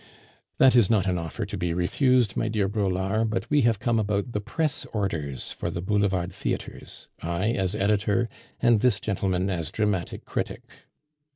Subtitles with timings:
[0.57, 3.99] "That is not an offer to be refused, my dear Braulard, but we have come
[3.99, 8.27] about the press orders for the Boulevard theatres I as editor,
[8.59, 10.63] and this gentleman as dramatic critic."